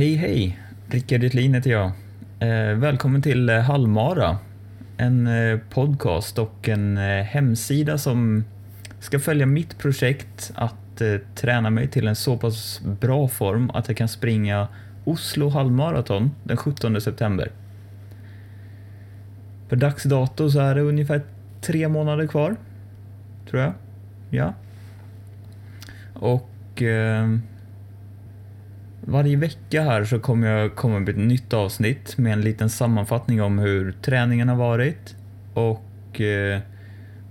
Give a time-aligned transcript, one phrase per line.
[0.00, 0.58] Hej hej!
[0.86, 1.92] Rickard Jutlin heter jag.
[2.38, 4.38] Eh, välkommen till eh, Halmara.
[4.96, 8.44] En eh, podcast och en eh, hemsida som
[9.00, 13.88] ska följa mitt projekt att eh, träna mig till en så pass bra form att
[13.88, 14.68] jag kan springa
[15.04, 17.50] Oslo halvmaraton den 17 september.
[19.68, 21.22] För dags dato så är det ungefär
[21.60, 22.56] tre månader kvar.
[23.50, 23.72] Tror jag.
[24.30, 24.54] Ja.
[26.14, 27.36] Och eh,
[29.10, 33.42] varje vecka här så kommer jag komma med ett nytt avsnitt med en liten sammanfattning
[33.42, 35.16] om hur träningen har varit
[35.54, 36.60] och eh,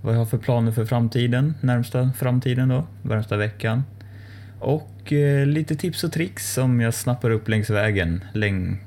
[0.02, 3.84] vad jag har för planer för framtiden, närmsta framtiden då, närmsta veckan.
[4.58, 8.78] Och eh, lite tips och tricks som jag snappar upp längs vägen läng-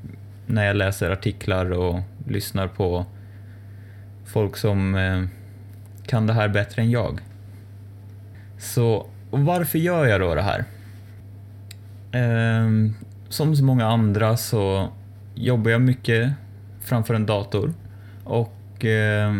[0.47, 3.05] när jag läser artiklar och lyssnar på
[4.25, 5.23] folk som eh,
[6.07, 7.19] kan det här bättre än jag.
[8.59, 10.65] Så och varför gör jag då det här?
[12.13, 12.93] Ehm,
[13.29, 14.89] som så många andra så
[15.35, 16.33] jobbar jag mycket
[16.79, 17.73] framför en dator
[18.23, 19.35] och eh,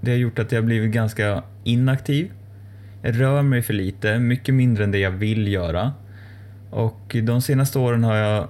[0.00, 2.32] det har gjort att jag blivit ganska inaktiv.
[3.02, 5.92] Jag rör mig för lite, mycket mindre än det jag vill göra.
[6.70, 8.48] Och de senaste åren har jag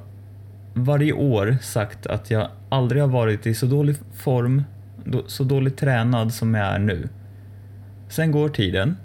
[0.74, 4.62] varje år sagt att jag aldrig har varit i så dålig form,
[5.27, 7.08] så dåligt tränad som jag är nu.
[8.08, 8.96] Sen går tiden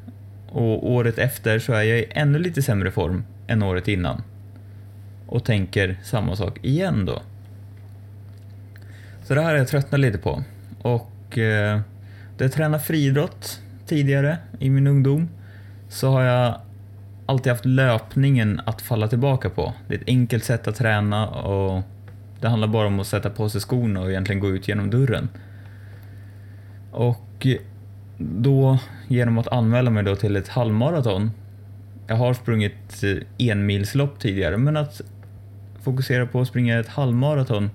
[0.56, 4.24] och året efter så är jag i ännu lite sämre form än året innan.
[5.28, 7.22] Och tänker samma sak igen då.
[9.24, 10.44] Så det här har jag tröttnat lite på.
[10.82, 11.80] Och eh,
[12.38, 15.30] då jag tränade friidrott tidigare i min ungdom
[15.90, 16.62] så har jag
[17.26, 19.74] alltid haft löpningen att falla tillbaka på.
[19.88, 21.84] Det är ett enkelt sätt att träna och
[22.42, 25.30] det handlar bara om att sätta på sig skorna och egentligen gå ut genom dörren.
[26.92, 27.48] Och
[28.18, 31.32] då genom att anmäla mig då till ett halvmaraton.
[32.08, 35.02] Jag har sprungit eh, enmilslopp tidigare men att
[35.82, 37.70] fokusera på att springa ett halvmaraton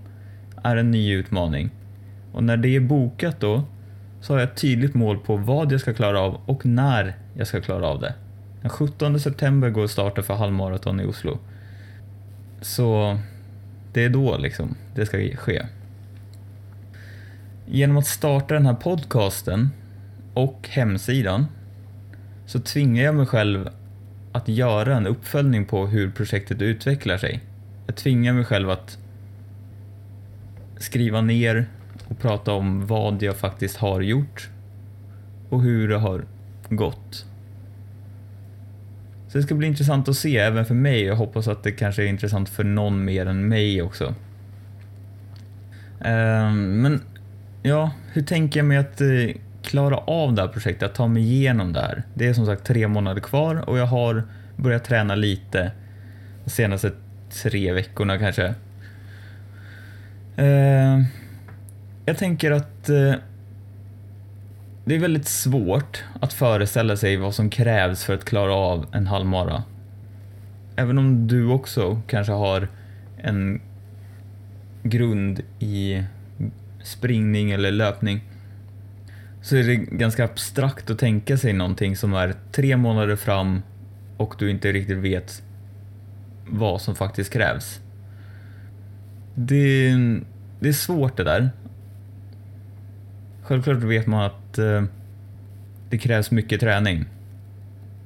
[0.63, 1.71] är en ny utmaning.
[2.33, 3.65] Och när det är bokat då
[4.21, 7.47] så har jag ett tydligt mål på vad jag ska klara av och när jag
[7.47, 8.15] ska klara av det.
[8.61, 11.39] Den 17 september går starten för halvmaraton i Oslo.
[12.61, 13.19] Så
[13.93, 15.67] det är då liksom det ska ske.
[17.67, 19.71] Genom att starta den här podcasten
[20.41, 21.47] och hemsidan
[22.47, 23.69] så tvingar jag mig själv
[24.33, 27.41] att göra en uppföljning på hur projektet utvecklar sig.
[27.87, 28.99] Jag tvingar mig själv att
[30.79, 31.69] skriva ner
[32.09, 34.49] och prata om vad jag faktiskt har gjort
[35.49, 36.25] och hur det har
[36.69, 37.27] gått.
[39.29, 41.03] Så det ska bli intressant att se även för mig.
[41.03, 44.15] Jag hoppas att det kanske är intressant för någon mer än mig också.
[46.01, 47.01] Ehm, men
[47.63, 49.37] ja, hur tänker jag mig att eh,
[49.71, 52.03] klara av det här projektet, att ta mig igenom det här?
[52.15, 54.23] Det är som sagt tre månader kvar och jag har
[54.57, 55.71] börjat träna lite
[56.45, 56.93] de senaste
[57.43, 58.55] tre veckorna kanske.
[60.37, 61.03] Eh,
[62.07, 63.15] jag tänker att eh,
[64.85, 69.07] det är väldigt svårt att föreställa sig vad som krävs för att klara av en
[69.07, 69.63] halvmara.
[70.77, 72.69] Även om du också kanske har
[73.23, 73.61] en
[74.83, 76.05] grund i
[76.83, 78.21] springning eller löpning
[79.43, 83.63] så är det ganska abstrakt att tänka sig någonting som är tre månader fram
[84.17, 85.43] och du inte riktigt vet
[86.47, 87.81] vad som faktiskt krävs.
[89.35, 89.93] Det,
[90.61, 91.51] det är svårt det där.
[93.43, 94.85] Självklart vet man att eh,
[95.91, 97.05] det krävs mycket träning.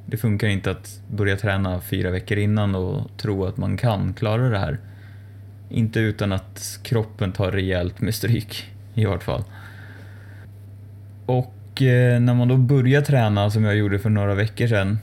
[0.06, 4.48] Det funkar inte att börja träna fyra veckor innan och tro att man kan klara
[4.48, 4.78] det här.
[5.70, 9.44] Inte utan att kroppen tar rejält med stryk i vart fall.
[11.26, 14.98] Och eh, när man då börjar träna som jag gjorde för några veckor sedan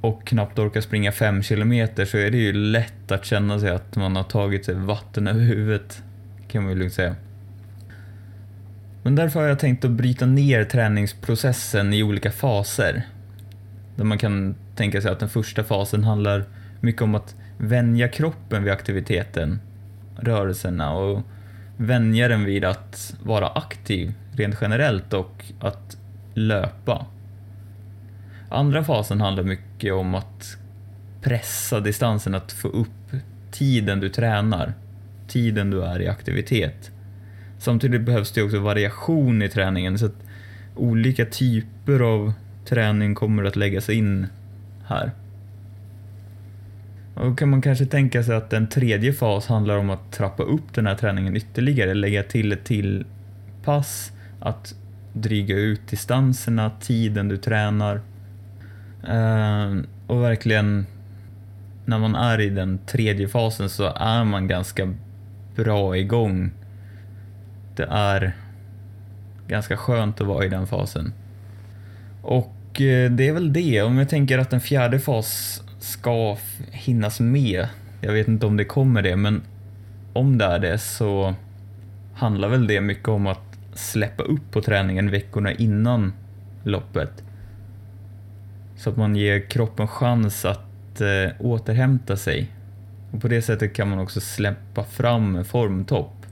[0.00, 3.96] och knappt orkar springa fem kilometer så är det ju lätt att känna sig att
[3.96, 6.02] man har tagit sig vatten över huvudet.
[6.48, 7.16] Kan man ju lugnt säga.
[9.02, 13.02] Men därför har jag tänkt att bryta ner träningsprocessen i olika faser.
[13.96, 16.44] Där man kan tänka sig att den första fasen handlar
[16.80, 19.60] mycket om att vänja kroppen vid aktiviteten,
[20.16, 21.22] rörelserna och
[21.80, 25.96] vänja den vid att vara aktiv rent generellt och att
[26.34, 27.06] löpa.
[28.48, 30.56] Andra fasen handlar mycket om att
[31.22, 33.10] pressa distansen, att få upp
[33.50, 34.72] tiden du tränar,
[35.28, 36.90] tiden du är i aktivitet.
[37.58, 40.22] Samtidigt behövs det också variation i träningen så att
[40.76, 42.32] olika typer av
[42.64, 44.26] träning kommer att läggas in
[44.86, 45.10] här.
[47.14, 50.42] Och då kan man kanske tänka sig att en tredje fas handlar om att trappa
[50.42, 53.04] upp den här träningen ytterligare, lägga till ett till
[53.64, 54.74] pass, att
[55.12, 58.00] dryga ut distanserna, tiden du tränar.
[59.08, 60.86] Ehm, och verkligen
[61.84, 64.94] när man är i den tredje fasen så är man ganska
[65.56, 66.50] bra igång.
[67.76, 68.32] Det är
[69.48, 71.12] ganska skönt att vara i den fasen.
[72.22, 73.82] Och eh, det är väl det.
[73.82, 76.36] Om jag tänker att en fjärde fas ska
[76.70, 77.68] hinnas med.
[78.00, 79.42] Jag vet inte om det kommer det, men
[80.12, 81.34] om det är det så
[82.14, 86.12] handlar väl det mycket om att släppa upp på träningen veckorna innan
[86.64, 87.24] loppet.
[88.76, 92.50] Så att man ger kroppen chans att eh, återhämta sig.
[93.12, 96.26] Och på det sättet kan man också släppa fram en formtopp.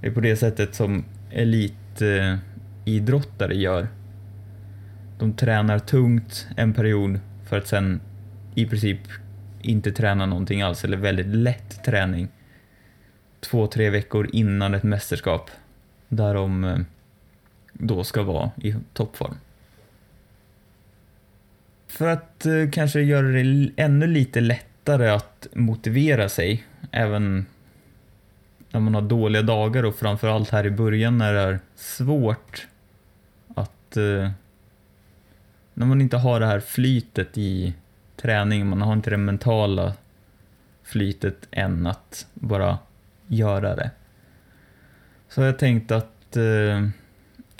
[0.00, 3.88] Det är på det sättet som elitidrottare eh, gör.
[5.18, 8.00] De tränar tungt en period för att sen
[8.56, 8.98] i princip
[9.60, 12.28] inte träna någonting alls, eller väldigt lätt träning.
[13.40, 15.50] Två, tre veckor innan ett mästerskap
[16.08, 16.78] där de eh,
[17.72, 19.34] då ska vara i toppform.
[21.86, 27.46] För att eh, kanske göra det ännu lite lättare att motivera sig, även
[28.70, 32.66] när man har dåliga dagar och framförallt här i början när det är svårt
[33.54, 33.96] att...
[33.96, 34.30] Eh,
[35.74, 37.74] när man inte har det här flytet i
[38.16, 39.94] träning, man har inte det mentala
[40.82, 42.78] flytet än att bara
[43.26, 43.90] göra det.
[45.28, 46.88] Så har jag tänkt att eh,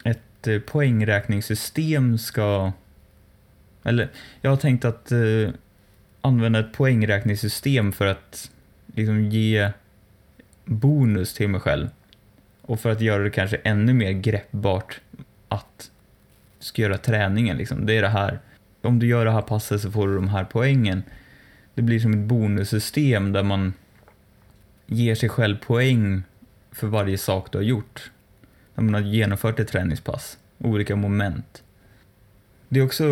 [0.05, 2.73] ett eh, poängräkningssystem ska...
[3.83, 4.09] Eller
[4.41, 5.51] jag har tänkt att eh,
[6.21, 8.51] använda ett poängräkningssystem för att
[8.87, 9.71] liksom ge
[10.65, 11.89] bonus till mig själv.
[12.63, 15.01] Och för att göra det kanske ännu mer greppbart
[15.49, 15.91] att
[16.59, 17.57] ska göra träningen.
[17.57, 17.87] Liksom.
[17.87, 18.39] Det är det här.
[18.87, 21.03] Om du gör det här passet så får du de här poängen.
[21.75, 23.73] Det blir som ett bonussystem där man
[24.87, 26.23] ger sig själv poäng
[26.73, 28.11] för varje sak du har gjort.
[28.75, 31.63] När man har genomfört ett träningspass, olika moment.
[32.69, 33.05] Det är också...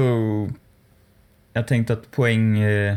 [1.53, 2.59] Jag tänkte att poäng...
[2.59, 2.97] Eh,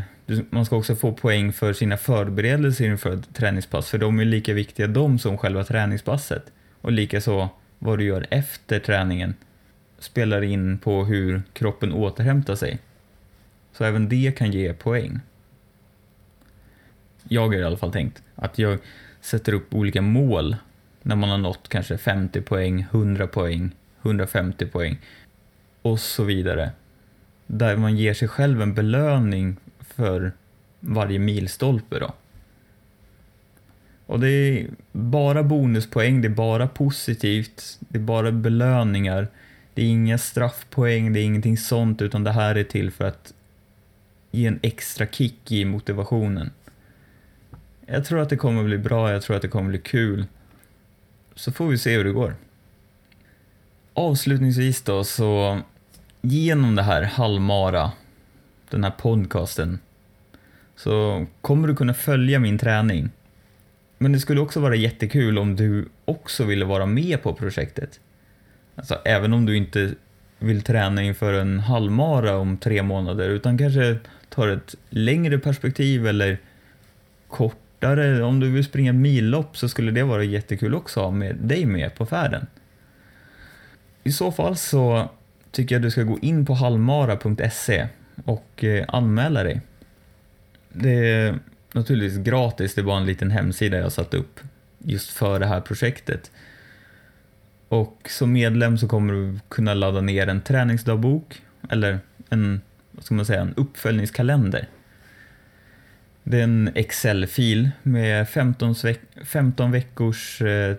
[0.50, 4.53] man ska också få poäng för sina förberedelser inför ett träningspass, för de är lika
[4.53, 6.51] viktiga de som själva träningspasset.
[6.81, 7.50] Och likaså
[7.80, 9.33] vad du gör efter träningen
[9.99, 12.79] spelar in på hur kroppen återhämtar sig.
[13.71, 15.19] Så även det kan ge poäng.
[17.23, 18.79] Jag har i alla fall tänkt att jag
[19.21, 20.55] sätter upp olika mål
[21.01, 23.71] när man har nått kanske 50 poäng, 100 poäng,
[24.01, 24.97] 150 poäng
[25.81, 26.71] och så vidare.
[27.47, 30.31] Där man ger sig själv en belöning för
[30.79, 32.13] varje milstolpe då.
[34.05, 39.27] Och det är bara bonuspoäng, det är bara positivt, det är bara belöningar.
[39.77, 43.33] Det är inga straffpoäng, det är ingenting sånt, utan det här är till för att
[44.31, 46.51] ge en extra kick i motivationen.
[47.85, 50.25] Jag tror att det kommer bli bra, jag tror att det kommer bli kul.
[51.35, 52.35] Så får vi se hur det går.
[53.94, 55.61] Avslutningsvis då, så
[56.21, 57.92] genom det här halvmara,
[58.69, 59.80] den här podcasten,
[60.75, 63.09] så kommer du kunna följa min träning.
[63.97, 67.99] Men det skulle också vara jättekul om du också ville vara med på projektet.
[68.78, 69.94] Alltså även om du inte
[70.40, 73.98] vill träna inför en halvmara om tre månader, utan kanske
[74.30, 76.38] tar ett längre perspektiv eller
[77.28, 81.36] kortare, om du vill springa millopp så skulle det vara jättekul också att ha med
[81.36, 82.48] dig med på färden.
[84.04, 85.10] I så fall så
[85.52, 87.88] tycker jag du ska gå in på halvmara.se
[88.26, 89.62] och eh, anmäla dig.
[90.69, 91.40] Det är
[91.72, 94.40] naturligtvis gratis, det är bara en liten hemsida jag satt upp
[94.78, 96.31] just för det här projektet.
[97.69, 103.16] Och som medlem så kommer du kunna ladda ner en träningsdagbok eller en, vad ska
[103.16, 104.68] man säga, en uppföljningskalender
[106.30, 108.76] det är en Excel-fil med 15,
[109.26, 110.76] 15 veckors eh,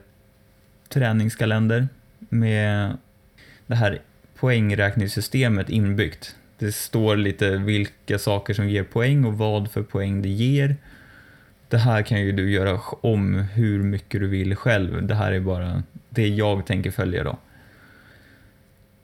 [0.88, 2.96] träningskalender med
[3.66, 3.98] det här
[4.34, 6.36] poängräkningssystemet inbyggt.
[6.58, 10.76] Det står lite vilka saker som ger poäng och vad för poäng det ger.
[11.68, 15.06] Det här kan ju du göra om hur mycket du vill själv.
[15.06, 17.38] Det här är bara det jag tänker följa då.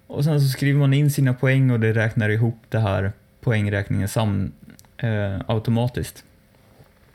[0.07, 4.09] Och sen så skriver man in sina poäng och det räknar ihop det här poängräkningen
[4.09, 4.53] sam,
[4.97, 6.25] eh, automatiskt.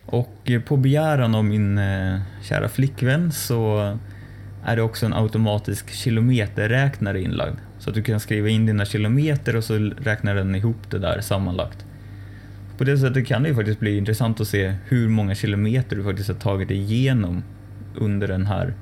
[0.06, 3.98] Och eh, på begäran av min eh, kära flickvän så
[4.66, 7.58] är det också en automatisk kilometerräknare inlagd.
[7.80, 11.22] Så att du kan skriva in dina kilometer och så räknar den ihop det där
[11.22, 11.86] sammanlagt.
[12.78, 16.04] På det sättet kan det ju faktiskt bli intressant att se hur många kilometer du
[16.04, 17.44] faktiskt har tagit igenom
[17.96, 18.74] under den här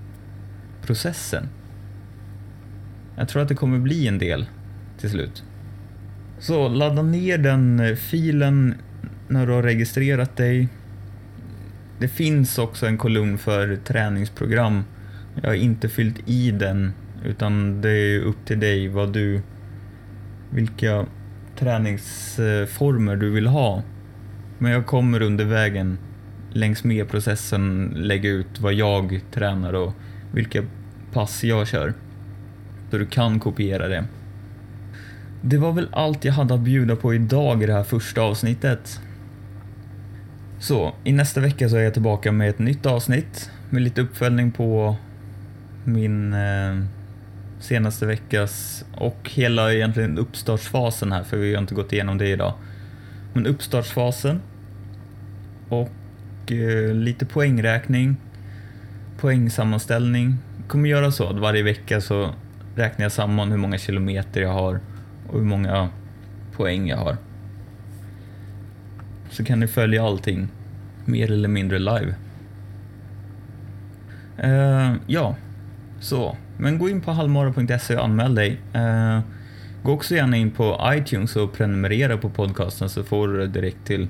[0.87, 1.49] processen.
[3.17, 4.45] Jag tror att det kommer bli en del
[4.99, 5.43] till slut.
[6.39, 8.75] Så ladda ner den eh, filen
[9.27, 10.69] när du har registrerat dig
[11.99, 14.83] det finns också en kolumn för träningsprogram.
[15.41, 16.93] Jag har inte fyllt i den,
[17.25, 19.41] utan det är upp till dig vad du,
[20.49, 21.05] vilka
[21.59, 23.83] träningsformer du vill ha.
[24.57, 25.97] Men jag kommer under vägen
[26.49, 29.93] längs med processen lägga ut vad jag tränar och
[30.31, 30.63] vilka
[31.13, 31.93] pass jag kör.
[32.91, 34.05] Så du kan kopiera det.
[35.41, 39.01] Det var väl allt jag hade att bjuda på idag i det här första avsnittet.
[40.59, 44.51] Så, i nästa vecka så är jag tillbaka med ett nytt avsnitt med lite uppföljning
[44.51, 44.95] på
[45.83, 46.77] min eh,
[47.59, 52.53] senaste veckas och hela egentligen uppstartsfasen här för vi har inte gått igenom det idag.
[53.33, 54.41] Men uppstartsfasen
[55.69, 58.15] och eh, lite poängräkning,
[59.17, 60.35] poängsammanställning.
[60.57, 62.29] Jag kommer göra så att varje vecka så
[62.75, 64.79] räknar jag samman hur många kilometer jag har
[65.27, 65.89] och hur många
[66.55, 67.17] poäng jag har.
[69.29, 70.47] Så kan ni följa allting
[71.05, 72.15] mer eller mindre live.
[74.43, 75.35] Uh, ja,
[75.99, 76.37] så.
[76.57, 78.61] Men gå in på halvmara.se och anmäl dig.
[78.75, 79.19] Uh,
[79.83, 83.85] gå också gärna in på iTunes och prenumerera på podcasten så får du det direkt
[83.85, 84.07] till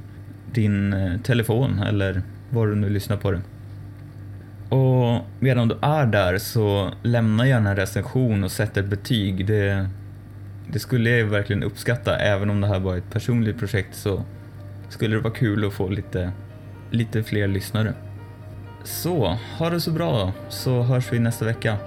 [0.54, 3.44] din eh, telefon eller var du nu lyssnar på den.
[4.70, 9.46] Och medan du är där så lämna gärna en recension och sätt ett betyg.
[9.48, 9.90] Det,
[10.72, 12.18] det skulle jag verkligen uppskatta.
[12.18, 14.24] Även om det här var ett personligt projekt så
[14.90, 16.32] skulle det vara kul att få lite,
[16.92, 17.94] lite fler lyssnare.
[18.84, 21.78] Så, ha det så bra då, så hörs vi nästa vecka.